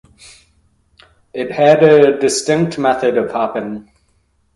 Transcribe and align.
It 1.31 1.51
had 1.51 1.83
a 1.83 2.17
distinct 2.19 2.79
method 2.79 3.19
of 3.19 3.29
hopping. 3.31 3.91